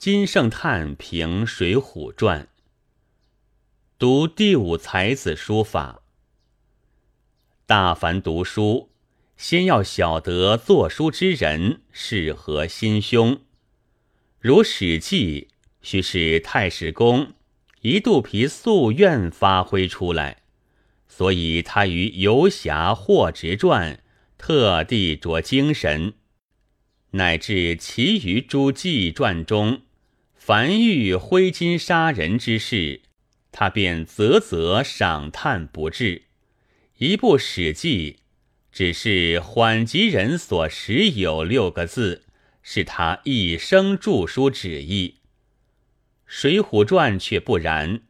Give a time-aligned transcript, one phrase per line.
[0.00, 2.44] 金圣叹评《水浒传》，
[3.98, 6.00] 读第五才子书法。
[7.66, 8.88] 大凡读书，
[9.36, 13.42] 先要晓得作书之人是何心胸。
[14.38, 15.48] 如《史记》，
[15.82, 17.34] 须是太史公
[17.82, 20.44] 一肚皮夙愿发挥出来，
[21.08, 24.02] 所以他于游侠霍直传
[24.38, 26.14] 特地着精神，
[27.10, 29.82] 乃至其余诸纪传中。
[30.50, 33.02] 凡遇挥金杀人之事，
[33.52, 36.22] 他便啧啧赏叹不至。
[36.98, 38.12] 一部《史记》，
[38.72, 42.24] 只是缓急人所识有六个字，
[42.64, 45.10] 是他一生著书旨意。
[46.26, 48.00] 《水浒传》却不然，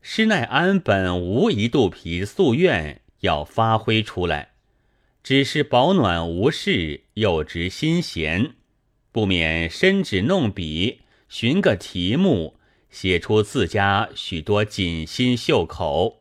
[0.00, 4.52] 施耐庵本无一肚皮夙愿要发挥出来，
[5.24, 8.52] 只是保暖无事，又值心闲，
[9.10, 11.00] 不免伸指弄笔。
[11.34, 12.58] 寻个题目，
[12.90, 16.20] 写出自家许多锦心绣口，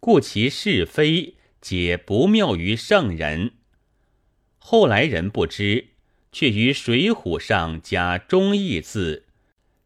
[0.00, 3.52] 故其是非皆不妙于圣人。
[4.58, 5.90] 后来人不知，
[6.32, 9.26] 却于《水浒》上加忠义字，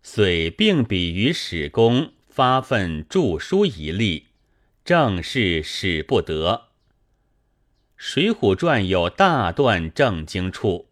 [0.02, 4.28] 遂并比于史公发奋著书一例，
[4.82, 6.68] 正是使不得。
[7.98, 10.85] 《水浒传》有大段正经处。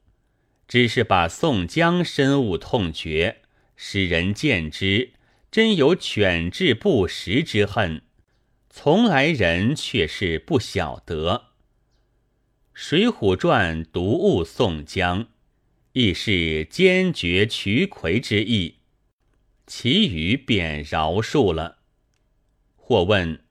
[0.66, 3.42] 只是把宋江深恶痛绝，
[3.76, 5.12] 使人见之，
[5.50, 8.02] 真有犬至不食之恨。
[8.70, 11.32] 从来人却是不晓得，
[12.72, 15.28] 《水浒传》独误宋江，
[15.92, 18.78] 亦是坚决取魁之意，
[19.66, 21.78] 其余便饶恕了。
[22.74, 23.44] 或问：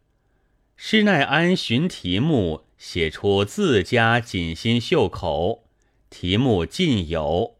[0.76, 5.63] 施耐庵寻题目，写出自家锦心绣口。
[6.14, 7.56] 题目尽有，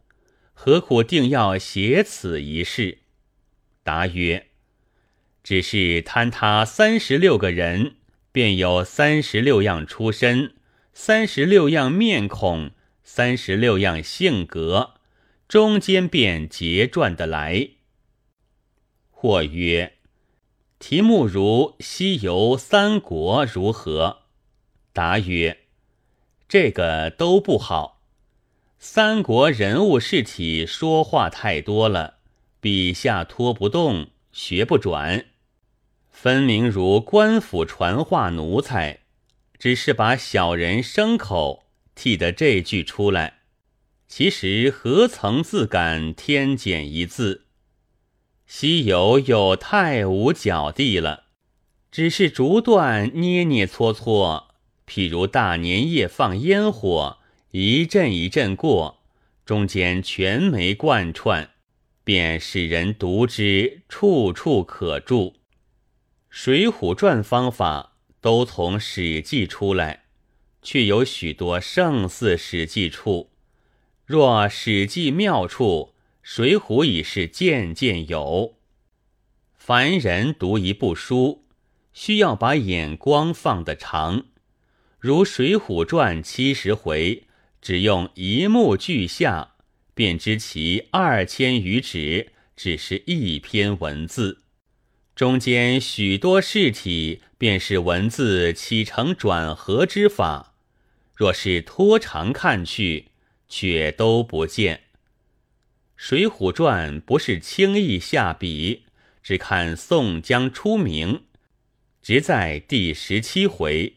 [0.54, 3.00] 何苦定要写此一事？
[3.84, 4.46] 答曰：
[5.44, 7.96] 只是贪他三十六个人，
[8.32, 10.54] 便有三十六样出身，
[10.94, 12.70] 三十六样面孔，
[13.04, 15.00] 三十六样性格，
[15.48, 17.70] 中间便结传的来。
[19.10, 19.94] 或曰：
[20.78, 24.26] 题目如《西游》《三国》如何？
[24.94, 25.58] 答曰：
[26.48, 28.03] 这个都不好。
[28.86, 32.16] 三国人物事体说话太多了，
[32.60, 35.28] 笔下拖不动，学不转，
[36.12, 39.00] 分明如官府传话奴才，
[39.58, 41.64] 只是把小人牲口
[41.96, 43.40] 替得这句出来，
[44.10, 47.46] 其实何曾自感添减一字？
[48.46, 51.28] 西游又太无脚地了，
[51.90, 54.50] 只是逐段捏捏搓搓，
[54.86, 57.20] 譬如大年夜放烟火。
[57.56, 59.04] 一阵一阵过，
[59.46, 61.52] 中间全没贯穿，
[62.04, 65.26] 便使人读之处处可注。
[66.32, 70.06] 《水浒传》方法都从《史记》出来，
[70.64, 73.30] 却有许多胜似《史记》处。
[74.04, 75.94] 若《史记》妙处，
[76.24, 78.56] 《水浒》已是件件有。
[79.54, 81.46] 凡人读一部书，
[81.94, 84.26] 需要把眼光放得长，
[84.98, 87.26] 如《水浒传》七十回。
[87.64, 89.54] 只用一目俱下，
[89.94, 94.44] 便知其二千余纸只是一篇文字，
[95.16, 100.56] 中间许多事体便是文字起承转合之法。
[101.16, 103.12] 若是拖长看去，
[103.48, 104.76] 却都不见。
[105.96, 108.84] 《水浒传》不是轻易下笔，
[109.24, 111.24] 只看宋江出名，
[112.02, 113.94] 直在第十七回，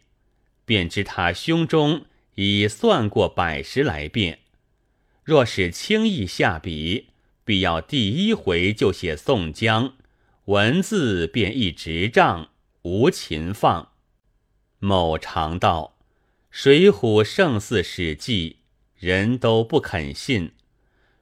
[0.65, 2.07] 便知他胸中。
[2.37, 4.41] 已算过百十来遍，
[5.25, 7.09] 若是轻易下笔，
[7.45, 9.95] 必要第一回就写宋江，
[10.45, 12.51] 文字便一直账，
[12.83, 13.93] 无秦放。
[14.79, 15.97] 某常道
[16.51, 18.59] 《水浒》胜似《史记》，
[19.05, 20.53] 人都不肯信。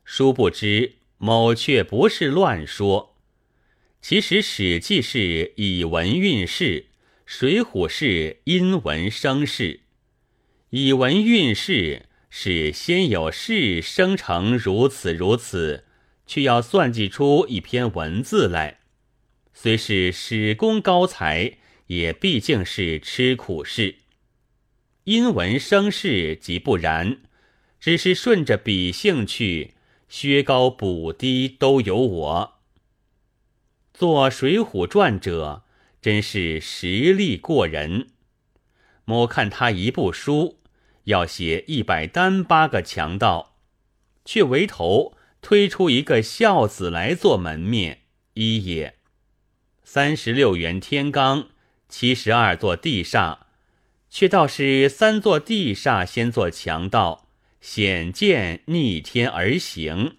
[0.04, 3.16] 殊不知某却不是乱说，
[4.02, 6.80] 其实《史记》是以文运事，
[7.24, 9.82] 《水浒》是因文生事。
[10.76, 15.84] 以文运事，是先有事生成如此如此，
[16.26, 18.80] 却要算计出一篇文字来。
[19.52, 23.98] 虽是史公高才，也毕竟是吃苦事。
[25.04, 27.18] 因文生事即不然，
[27.78, 29.74] 只是顺着笔性去，
[30.08, 32.54] 削高补低都有我。
[33.92, 35.62] 做《水浒传》者，
[36.02, 38.08] 真是实力过人。
[39.04, 40.58] 某看他一部书。
[41.04, 43.56] 要写一百单八个强盗，
[44.24, 48.00] 却为头推出一个孝子来做门面，
[48.34, 48.96] 一也。
[49.82, 51.48] 三十六元天罡，
[51.88, 53.38] 七十二座地煞，
[54.08, 57.28] 却倒是三座地煞先做强盗，
[57.60, 60.16] 显见逆天而行。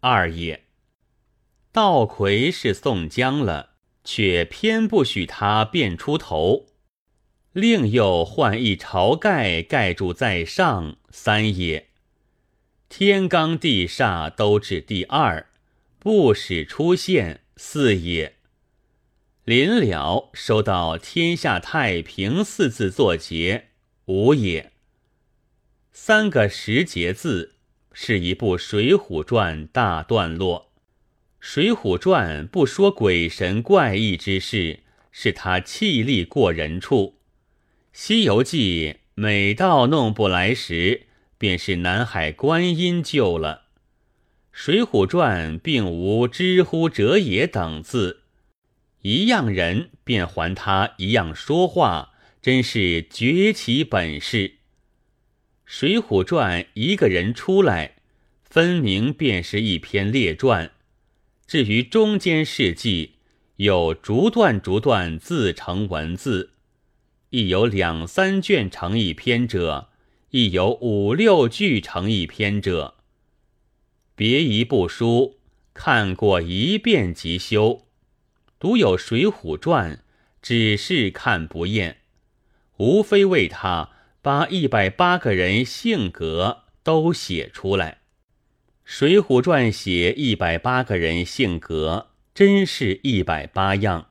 [0.00, 0.64] 二也。
[1.72, 3.70] 道魁是宋江了，
[4.04, 6.67] 却偏不许他变出头，
[7.58, 10.96] 另又换一晁盖盖住在上。
[11.10, 11.88] 三也。
[12.88, 15.46] 天罡地煞都至第二，
[15.98, 17.40] 不使出现。
[17.56, 18.36] 四也。
[19.44, 23.70] 临了收到“天下太平”四字作结。
[24.04, 24.72] 五也。
[25.90, 27.56] 三个十节字
[27.92, 30.70] 是一部《水浒传》大段落。
[31.40, 37.16] 《水浒传》不说鬼神怪异之事，是他气力过人处。
[37.92, 41.04] 《西游记》每到弄不来时。
[41.40, 43.66] 便是南海观音救了，
[44.50, 48.24] 《水浒传》并无“知乎者也”等字，
[49.02, 52.10] 一样人便还他一样说话，
[52.42, 54.48] 真是绝其本事。
[55.64, 57.98] 《水浒传》一个人出来，
[58.42, 60.70] 分明便是一篇列传；
[61.46, 63.12] 至于中间事迹，
[63.58, 66.54] 有逐段逐段自成文字，
[67.30, 69.88] 亦有两三卷成一篇者。
[70.30, 72.96] 亦有五六句成一篇者，
[74.14, 75.38] 别一部书
[75.72, 77.86] 看过一遍即休，
[78.58, 79.96] 独有《水浒传》，
[80.42, 82.02] 只是看不厌，
[82.76, 83.88] 无非为他
[84.20, 87.92] 把一百八个人性格都写出来。
[88.84, 94.08] 《水浒传》写一百八个人性格，真是一百八样。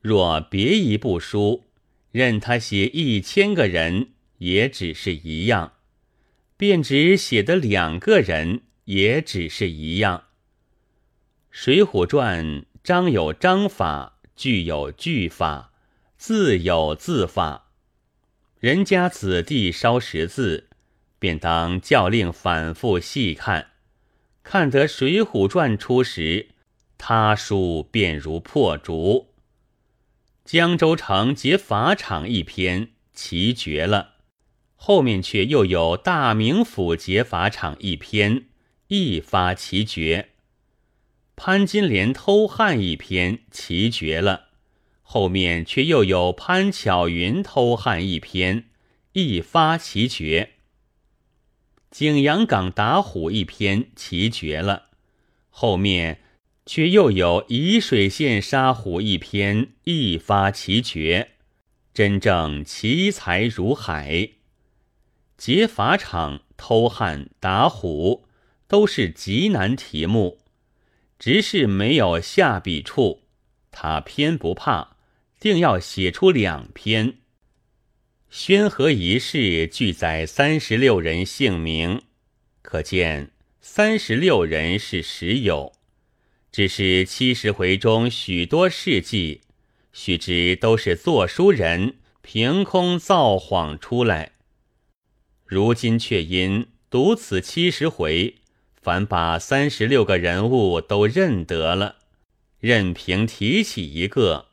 [0.00, 1.64] 若别一部书，
[2.16, 4.08] 任他写一千个人。
[4.38, 5.72] 也只是一样，
[6.58, 10.18] 便只写的两个人，也只是一样。
[11.50, 12.44] 《水浒传》
[12.84, 15.72] 章有章法，句有句法，
[16.18, 17.70] 字有字法。
[18.60, 20.68] 人家子弟烧识字，
[21.18, 23.68] 便当教令反复细看，
[24.42, 26.48] 看得《水浒传》出时，
[26.98, 29.28] 他书便如破竹。
[30.46, 34.12] 江州城劫法场一篇，奇绝了。
[34.76, 38.44] 后面却又有大名府劫法场一篇，
[38.86, 40.28] 一发奇绝；
[41.34, 44.50] 潘金莲偷汉一篇，奇绝了。
[45.02, 48.66] 后面却又有潘巧云偷汉一篇，
[49.14, 50.50] 一发奇绝；
[51.90, 54.90] 景阳冈打虎一篇，奇绝了。
[55.50, 56.20] 后面
[56.66, 61.30] 却又有沂水县杀虎一篇，一发奇绝。
[61.94, 64.30] 真正奇才如海。
[65.38, 68.26] 劫法场、偷汉、打虎，
[68.66, 70.38] 都是极难题目，
[71.18, 73.22] 只是没有下笔处，
[73.70, 74.96] 他偏不怕，
[75.38, 77.18] 定要写出两篇。
[78.28, 82.02] 宣和一事俱载三十六人姓名，
[82.60, 83.30] 可见
[83.60, 85.72] 三十六人是实有，
[86.56, 89.42] 只是七十回中许多事迹，
[89.92, 94.32] 须知都是作书人凭空造谎出来。
[95.44, 98.36] 如今却因读此七十回，
[98.80, 101.96] 反把三十六个人物都认得了，
[102.58, 104.46] 任凭提起一个，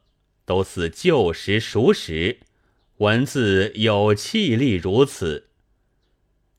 [0.43, 2.41] 都似旧时熟识，
[2.97, 5.47] 文字有气力如此。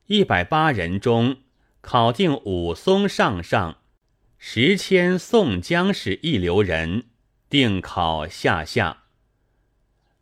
[0.07, 1.37] 一百八人中，
[1.81, 3.77] 考定武松上上，
[4.47, 7.05] 时迁宋江是一流人，
[7.49, 9.05] 定考下下。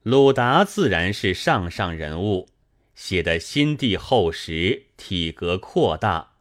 [0.01, 2.47] 鲁达自然是上上人物。
[2.95, 6.35] 写的心地厚实，体格阔大。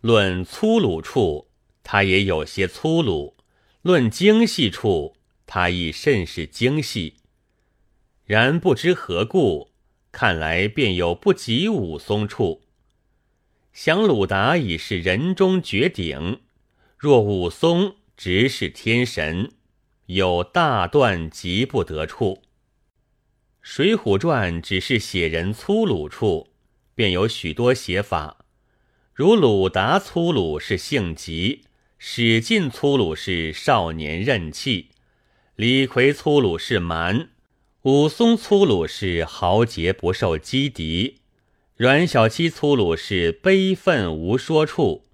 [0.00, 1.48] 论粗鲁处，
[1.82, 3.34] 他也有些粗鲁；
[3.82, 7.16] 论精细处，他亦甚是精细。
[8.26, 9.72] 然不知何故，
[10.12, 12.62] 看来便有不及武松处。
[13.72, 16.42] 想鲁达已是人中绝顶，
[16.98, 19.52] 若武松直是天神，
[20.06, 22.42] 有大段及不得处。
[23.62, 26.48] 《水浒传》只是写人粗鲁处，
[26.96, 28.38] 便有许多写法。
[29.14, 31.66] 如鲁达粗鲁是性急，
[31.98, 34.88] 史进粗鲁是少年任气，
[35.54, 37.28] 李逵粗鲁是蛮，
[37.82, 41.20] 武松粗鲁是豪杰不受击敌，
[41.76, 45.04] 阮小七粗鲁是悲愤无说处，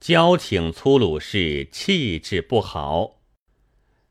[0.00, 3.20] 交挺粗鲁是气质不好。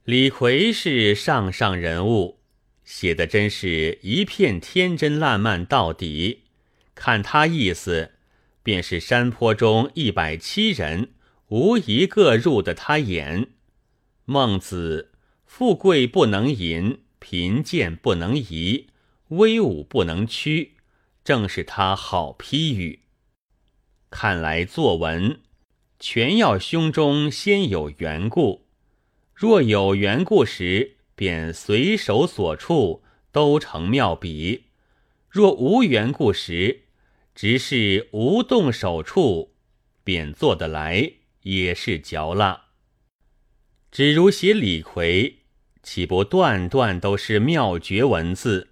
[0.03, 2.39] 李逵是上上人物。
[2.83, 6.43] 写的真是一片天真烂漫到底，
[6.95, 8.11] 看他意思，
[8.63, 11.11] 便是山坡中一百七人，
[11.49, 13.49] 无一个入得他眼。
[14.23, 15.11] 孟子：
[15.45, 18.87] 富贵不能淫，贫贱不能移，
[19.29, 20.75] 威武不能屈，
[21.25, 23.01] 正是他好批语。
[24.09, 25.41] 看来作文，
[25.99, 28.67] 全要胸中先有缘故。
[29.33, 34.63] 若有缘故时，便随手所处都成妙笔；
[35.29, 36.83] 若无缘故时，
[37.33, 39.53] 只是无动手处，
[40.03, 41.13] 便做得来，
[41.43, 42.65] 也是嚼蜡。
[43.91, 45.37] 只如写李逵，
[45.81, 48.69] 岂不段段都是妙绝文字？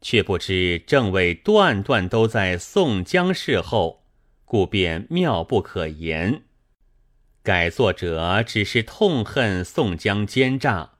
[0.00, 4.04] 却不知正为段段都在宋江事后，
[4.44, 6.43] 故便妙不可言。
[7.44, 10.94] 改作者只是痛恨宋江奸诈，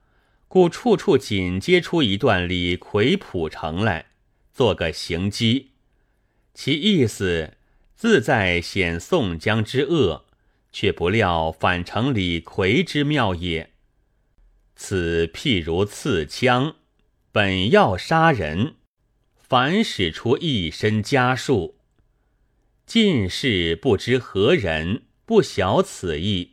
[0.47, 4.11] 故处处紧接出一段李逵谱成来，
[4.53, 5.71] 做个行机。
[6.53, 7.55] 其意思
[7.97, 10.27] 自在显宋江之恶。
[10.75, 13.71] 却不料反成李逵之妙也。
[14.75, 16.75] 此譬如刺枪，
[17.31, 18.75] 本要杀人，
[19.39, 21.77] 反使出一身家术。
[22.85, 26.51] 进士不知何人，不晓此意，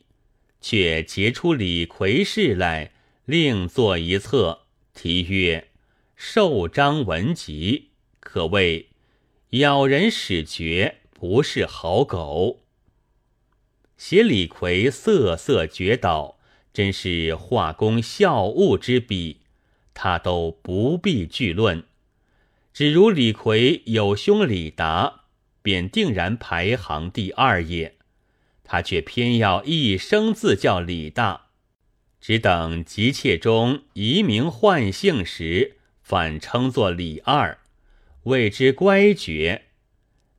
[0.61, 2.93] 却结出李逵事来，
[3.25, 4.61] 另作一册，
[4.93, 5.67] 题曰
[6.15, 7.89] 《寿章文集》，
[8.21, 8.87] 可谓
[9.49, 12.61] 咬人使绝，不是好狗。
[13.97, 16.39] 写李逵瑟瑟绝倒，
[16.73, 19.41] 真是画工笑物之笔，
[19.93, 21.83] 他都不必据论。
[22.73, 25.25] 只如李逵有兄李达，
[25.61, 27.97] 便定然排行第二也。
[28.71, 31.47] 他却偏要一生自叫李大，
[32.21, 37.57] 只等急切中移名换姓时，反称作李二，
[38.23, 39.63] 谓之乖绝。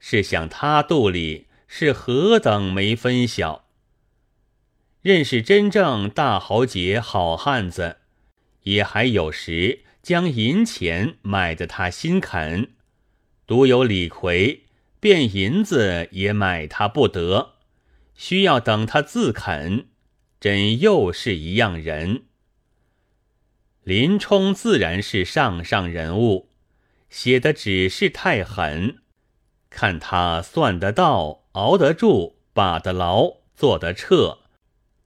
[0.00, 1.48] 试想他肚里。
[1.68, 3.66] 是何等没分晓？
[5.02, 7.98] 认识真正大豪杰好汉子，
[8.62, 12.68] 也还有时将银钱买得他心肯；
[13.46, 14.60] 独有李逵，
[15.00, 17.51] 变银子也买他不得，
[18.22, 19.86] 需要等他自肯，
[20.38, 22.26] 真又是一样人。
[23.82, 26.48] 林冲自然是上上人物，
[27.10, 28.98] 写的只是太狠，
[29.68, 31.42] 看他算得到。
[31.54, 34.38] 熬得住，把得牢，做得彻，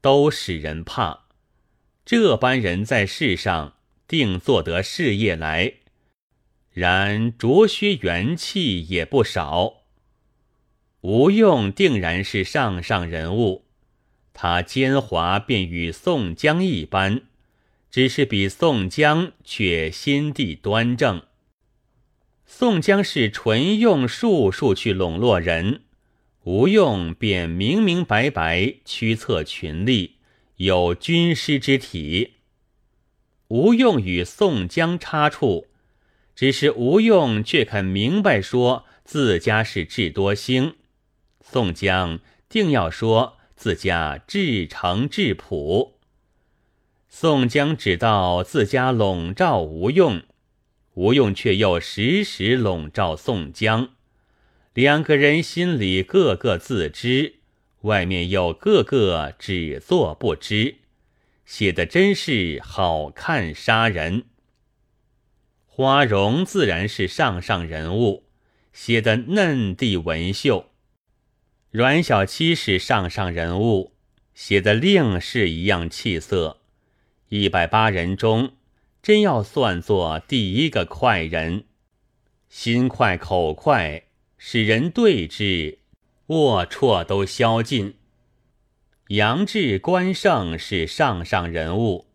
[0.02, 1.24] 都使人怕。
[2.04, 5.72] 这般人在世上定做得事业来，
[6.70, 9.85] 然卓削元气也不少。
[11.08, 13.66] 吴用定然是上上人物，
[14.32, 17.22] 他奸猾便与宋江一般，
[17.92, 21.22] 只是比宋江却心地端正。
[22.44, 25.82] 宋江是纯用术数去笼络人。
[26.42, 30.16] 吴用便明明白白驱策群力，
[30.56, 32.32] 有军师之体。
[33.46, 35.68] 吴用与宋江差处，
[36.34, 40.74] 只是吴用却肯明白说自家是智多星，
[41.48, 45.96] 宋江定要说自家至诚至朴。
[47.08, 50.24] 宋江只道自家笼罩吴用，
[50.94, 53.90] 吴用却又时时笼罩宋江。
[54.74, 57.36] 两个人心里各个自知，
[57.82, 60.78] 外面又个个只做不知，
[61.44, 64.24] 写的真是好看杀人。
[65.64, 68.24] 花荣自然是上上人物，
[68.72, 70.70] 写的嫩地文秀；
[71.76, 73.92] 阮小七是上上人物，
[74.32, 76.62] 写的另是一样气色。
[77.28, 78.52] 一百八人中，
[79.02, 81.64] 真要算作第一个快人，
[82.48, 84.04] 心快口快。
[84.38, 85.80] 使人对之，
[86.28, 87.96] 龌龊都消尽。
[89.08, 92.06] 杨志、关胜是上上人物，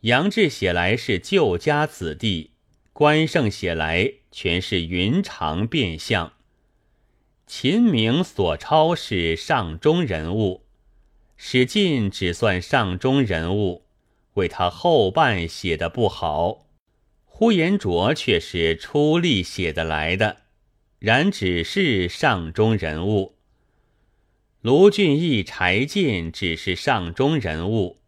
[0.00, 2.50] 杨志写来是旧家子弟，
[2.92, 6.32] 关胜写来全是云长变相。
[7.52, 10.62] 秦明、索超是上中人物，
[11.36, 13.82] 史进只算上中人物，
[14.34, 16.68] 为他后半写的不好。
[17.24, 20.36] 呼延灼却是出力写得来的。
[21.00, 23.34] 然只是上中人物，
[24.60, 27.98] 卢俊义、柴进只是上中人物。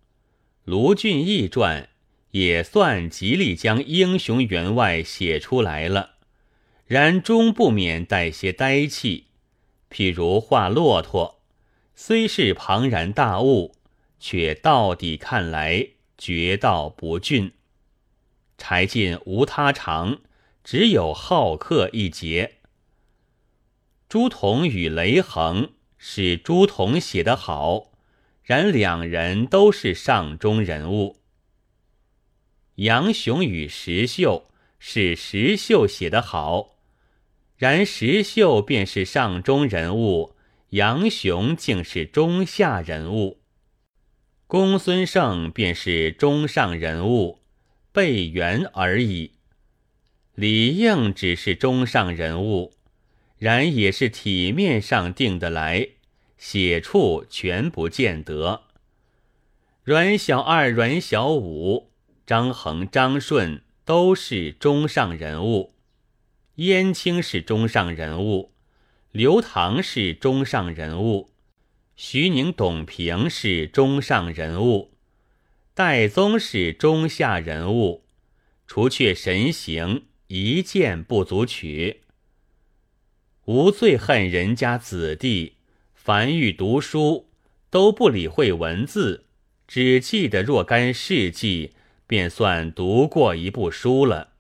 [0.64, 1.88] 卢俊义传
[2.30, 6.11] 也算极力将英雄员外写出来了，
[6.87, 9.26] 然终不免带些呆气。
[9.92, 11.42] 譬如画骆驼，
[11.94, 13.75] 虽是庞然大物，
[14.18, 17.52] 却到底看来绝道不俊。
[18.56, 20.22] 柴进无他长，
[20.64, 22.61] 只有好客一节。
[24.08, 27.92] 朱仝与雷横是朱仝写得好，
[28.42, 31.18] 然两人都是上中人物。
[32.76, 36.72] 杨雄与石秀是石秀写得好，
[37.62, 40.35] 然石秀便是上中人物，
[40.71, 43.38] 杨雄竟是中下人物。
[44.49, 47.38] 公孙胜便是中上人物，
[47.92, 49.35] 备元而已。
[50.35, 52.73] 李应只是中上人物，
[53.38, 55.87] 然也是体面上定得来。
[56.37, 58.62] 写处全不见得。
[59.85, 61.92] 阮小二、阮小五、
[62.26, 65.73] 张衡、张顺都是中上人物，
[66.56, 68.52] 燕青是中上人物，
[69.11, 71.30] 刘唐是中上人物，
[71.97, 74.92] 徐宁、董平是中上人物，
[75.73, 78.04] 戴宗是中下人物，
[78.66, 82.02] 除却神行一件不足取。
[83.47, 85.56] 无最恨人家子弟。
[85.94, 87.28] 凡欲读书，
[87.71, 89.26] 都不理会文字，
[89.68, 91.75] 只记得若干事迹，
[92.09, 94.31] 便算读过一部书了。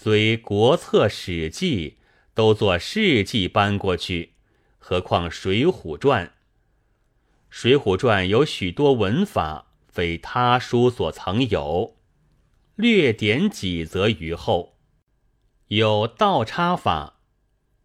[0.00, 1.90] 虽国策《史记》
[2.32, 4.34] 都做事迹搬过去，
[4.78, 6.26] 何况《水浒传》？
[7.50, 11.96] 《水浒传》有许多文法，非他书所曾有，
[12.76, 14.76] 略点几则于后，
[15.66, 17.18] 有倒插法，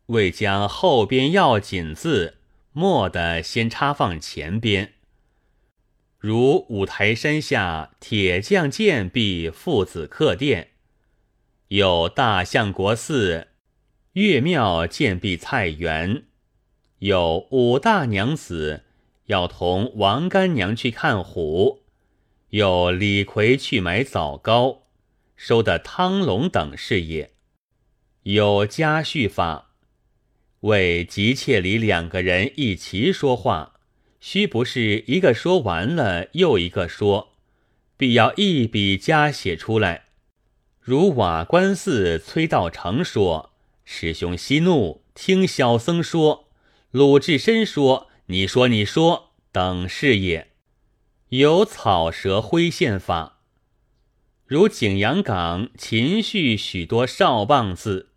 [0.05, 2.38] 未将后边要紧字。
[2.74, 4.93] 末的先插放前边，
[6.20, 10.73] 如五台山下铁匠建壁父子客店，
[11.74, 13.48] 有大相国寺
[14.12, 16.25] 岳庙建壁菜园，
[17.00, 18.84] 有武大娘子
[19.25, 21.82] 要同王干娘去看虎，
[22.50, 24.84] 有李逵去买枣糕，
[25.36, 27.32] 收的汤笼等事业，
[28.22, 29.72] 有家叙法。
[30.60, 33.80] 为急切里两个人一齐说话，
[34.20, 37.34] 须不是一个说完了又一个说，
[37.98, 40.04] 必要一笔加写出来。
[40.86, 43.54] 如瓦官寺崔道成说
[43.86, 46.50] ：“师兄息怒，听小僧说。”
[46.91, 50.50] 鲁智深说：“你说你说。”等事也。
[51.30, 53.39] 有草蛇灰线法，
[54.46, 58.10] 如景阳冈秦续许多少棒字。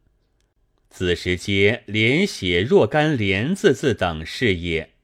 [0.88, 4.94] 子时皆连写若干连字字等事也，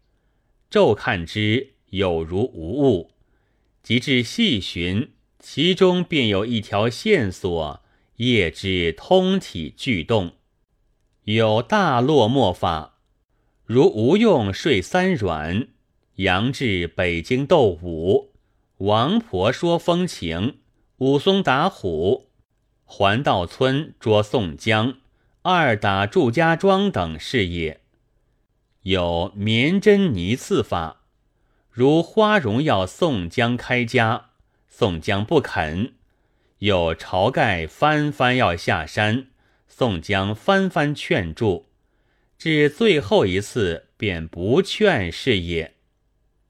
[0.69, 3.13] 骤看之有如无物，
[3.83, 7.83] 及至细寻，其中便有一条线索，
[8.17, 10.35] 叶之通体俱动。
[11.25, 12.95] 有大落墨法，
[13.65, 15.67] 如吴用睡三软，
[16.15, 18.31] 杨志北京斗武，
[18.79, 20.59] 王婆说风情，
[20.99, 22.29] 武松打虎，
[22.85, 24.95] 环道村捉宋江。
[25.43, 27.81] 二打祝家庄等事业，
[28.83, 31.01] 有棉针泥刺法，
[31.69, 34.31] 如花荣要宋江开家，
[34.75, 35.93] 宋江不肯；
[36.61, 39.27] 有晁盖翻番要下山，
[39.69, 41.67] 宋江翻番劝住，
[42.39, 45.75] 至最后一次便不劝是也。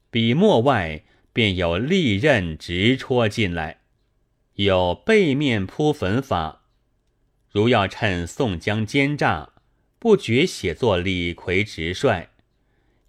[0.09, 3.81] 笔墨外便有利刃直戳进来，
[4.53, 6.61] 有背面铺粉法。
[7.51, 9.49] 如要趁宋江奸诈，
[9.99, 12.29] 不觉写作李逵直率；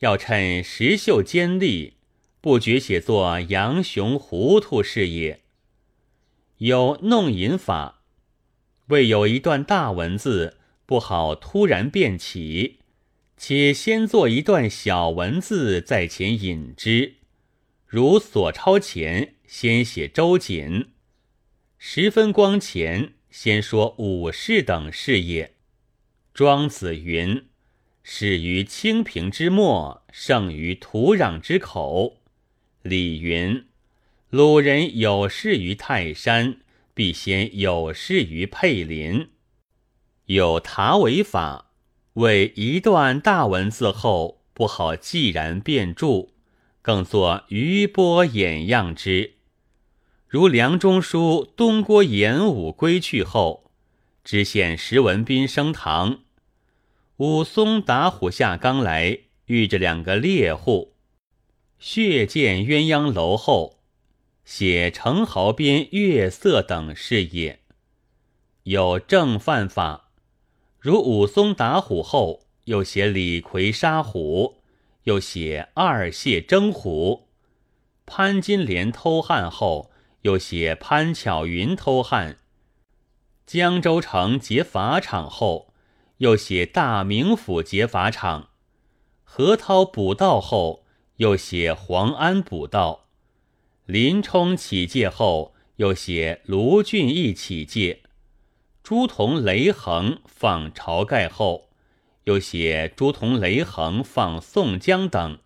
[0.00, 1.98] 要趁石秀奸利，
[2.44, 5.40] 不觉写作杨雄糊涂是也。
[6.58, 8.02] 有弄引法，
[8.88, 12.80] 未有一段大文字不好突然变起，
[13.38, 17.14] 且先做一段小文字在前引之。
[17.86, 20.90] 如所抄前先写周瑾，
[21.78, 23.14] 十分光前。
[23.30, 25.54] 先说武士等事业。
[26.34, 27.46] 庄子云
[28.04, 32.18] ：“始于清平之末，胜于土壤之口。”
[32.84, 33.64] 李云
[34.28, 36.58] ：“鲁人有事于泰山，
[36.92, 39.30] 必先有事于沛林。”
[40.26, 41.70] 有塔为法，
[42.12, 46.34] 为一段大文字后不好既然变注，
[46.82, 49.36] 更作余波掩样之。
[50.28, 53.70] 如梁中书东郭演武归去后，
[54.22, 56.18] 知县石文斌升堂，
[57.16, 60.93] 武松打虎下冈来，遇着两个猎户，
[61.86, 63.76] 血溅鸳鸯楼后，
[64.42, 67.60] 写城壕边月色等事也。
[68.62, 70.08] 有正犯法，
[70.80, 74.62] 如武松打虎后，又写李逵杀虎，
[75.02, 77.28] 又写二谢征虎，
[78.06, 79.90] 潘金莲偷汉后。
[80.22, 82.38] 又写潘巧云偷汉，
[83.44, 85.74] 江州城劫法场后，
[86.16, 88.48] 又写大名府劫法场，
[89.22, 90.83] 何涛捕盗后，
[91.16, 93.06] 又写黄安补道；
[93.86, 97.98] 林冲起戒后，又写卢俊义起戒；
[98.82, 101.68] 朱仝、雷横放晁盖后，
[102.24, 105.38] 又写朱仝、雷横放宋江等。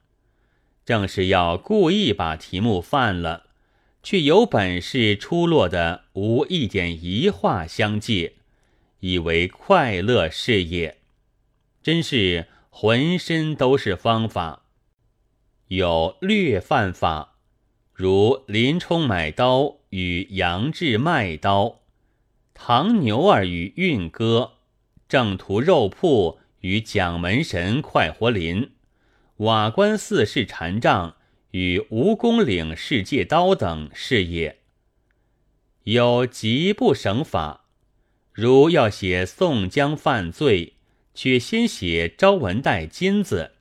[0.84, 3.48] 正是要故意把题目犯了，
[4.02, 8.36] 却有本事出落的无一点一话相借，
[9.00, 10.96] 以为快乐事业，
[11.82, 14.62] 真是浑身都是方法。
[15.68, 17.36] 有略犯法，
[17.92, 21.80] 如林冲买刀与杨志卖刀，
[22.54, 24.52] 唐牛儿与运哥，
[25.08, 28.70] 正途肉铺与蒋门神快活林。
[29.38, 31.16] 瓦官寺试禅杖
[31.50, 34.60] 与蜈蚣岭试借刀等事业，
[35.84, 37.66] 有极不省法。
[38.32, 40.76] 如要写宋江犯罪，
[41.12, 43.52] 却先写招文带金子，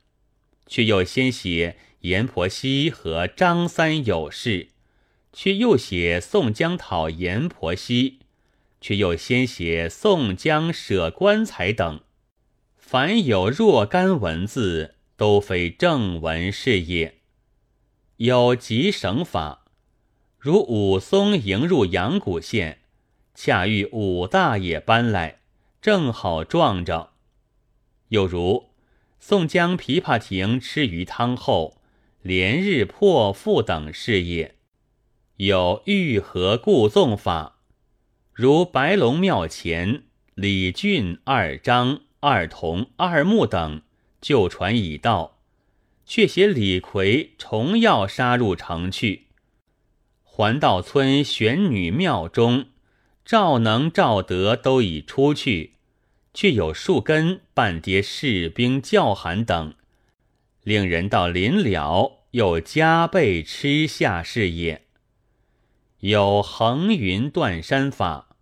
[0.66, 4.68] 却又先写阎婆惜和张三有事，
[5.32, 8.18] 却又写宋江讨阎婆惜，
[8.80, 12.00] 却又先写宋江舍棺材等，
[12.76, 14.94] 凡有若干文字。
[15.18, 17.16] 都非正文事也，
[18.18, 19.64] 有急省法，
[20.38, 22.82] 如武松迎入阳谷县，
[23.34, 25.40] 恰遇武大爷搬来，
[25.82, 27.14] 正好撞着；
[28.10, 28.68] 又如
[29.18, 31.77] 宋江琵琶亭吃鱼汤后，
[32.28, 34.56] 连日破腹等事业，
[35.36, 37.60] 有愈合故纵法，
[38.34, 40.02] 如白龙庙前
[40.34, 43.80] 李俊、二张、二童、二木等。
[44.20, 45.38] 旧传已到，
[46.04, 49.28] 却写李逵重要杀入城去。
[50.22, 52.66] 环道村玄女庙中，
[53.24, 55.76] 赵能、赵德都已出去，
[56.34, 59.72] 却有数根半叠士兵叫喊等，
[60.62, 64.86] 令人到临了，又加倍吃下事业。
[66.00, 68.36] 有横云断山法，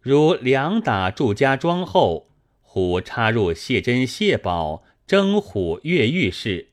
[0.00, 4.84] 如两打祝家庄后，虎插入谢珍、谢宝。
[5.06, 6.68] 征虎越狱事，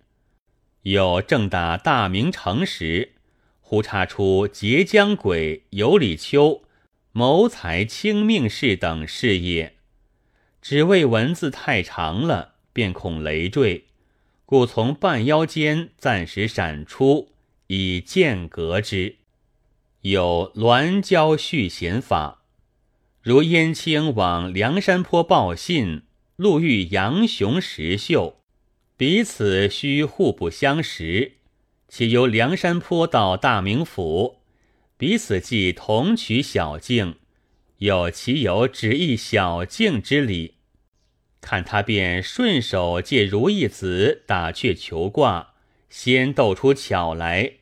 [0.83, 3.15] 有正打大明城时，
[3.59, 6.63] 忽查出截江鬼尤里秋
[7.11, 9.75] 谋财轻命事等事业，
[10.61, 13.87] 只为文字太长了，便恐累赘，
[14.51, 17.29] 故从半腰间暂时闪出，
[17.67, 19.15] 以间隔之。
[20.01, 22.43] 有鸾交续弦法，
[23.21, 26.01] 如燕青往梁山坡报信。
[26.35, 28.41] 路遇杨雄、石秀，
[28.97, 31.37] 彼此须互不相识。
[31.87, 34.41] 且由梁山坡到大名府，
[34.97, 37.15] 彼此既同取小径，
[37.77, 40.55] 有其有只一小径之理？
[41.41, 45.56] 看他便顺手借如意子打却求卦，
[45.89, 47.54] 先斗出巧来，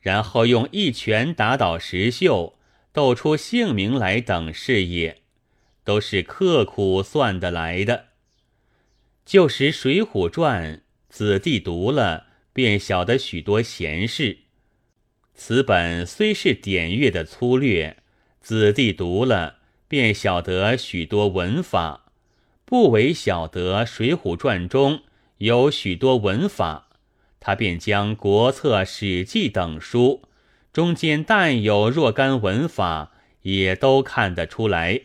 [0.00, 2.58] 然后用一拳打倒石秀，
[2.92, 5.18] 斗出姓名来等事业，
[5.84, 8.06] 都是刻苦算得来的。
[9.26, 10.76] 旧时《水浒传》，
[11.10, 14.38] 子弟读了便晓得许多闲事。
[15.34, 17.98] 此本虽是典乐的粗略，
[18.40, 22.07] 子弟读了便晓得许多文法。
[22.68, 25.00] 不为晓得《水浒传》中
[25.38, 26.90] 有许多文法，
[27.40, 30.28] 他便将《国策》《史记》等书
[30.70, 35.00] 中间但有若干文法，也都看得出来。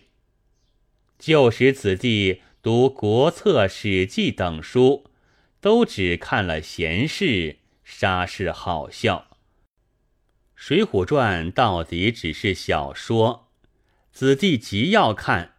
[1.17, 2.41] 旧时子弟。
[2.62, 5.06] 读《国策》《史记》等书，
[5.60, 9.28] 都只看了闲事，沙是好笑。
[10.56, 13.49] 《水浒传》到底只是小说，
[14.13, 15.53] 子弟极要看，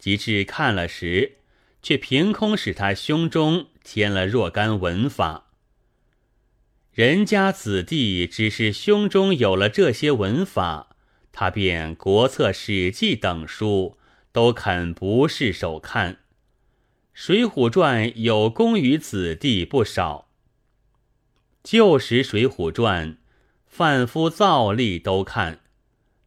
[0.00, 1.36] 及至看了时，
[1.80, 5.52] 却凭空使他胸中添了若干文法。
[6.92, 10.96] 人家子弟只是胸中有了这些文法，
[11.30, 13.98] 他便《国策》《史记》等书。
[14.32, 16.12] 都肯不释手看，
[17.12, 20.28] 《水浒传》有功于子弟不少。
[21.64, 23.14] 旧时《水浒传》，
[23.66, 25.62] 贩夫造吏都看。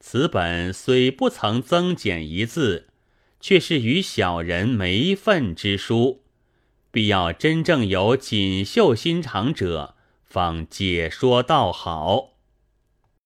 [0.01, 2.89] 此本虽不曾增减一字，
[3.43, 6.21] 却是与小人没份之书。
[6.91, 12.32] 必要真正有锦绣心肠者，方解说道好。